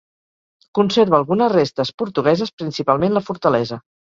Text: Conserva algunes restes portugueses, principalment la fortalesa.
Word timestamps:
Conserva 0.77 1.15
algunes 1.17 1.53
restes 1.55 1.93
portugueses, 2.03 2.55
principalment 2.63 3.17
la 3.19 3.25
fortalesa. 3.29 3.83